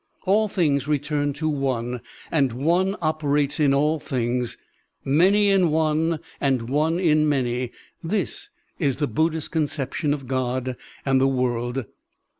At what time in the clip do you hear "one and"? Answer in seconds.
1.47-2.53, 5.69-6.67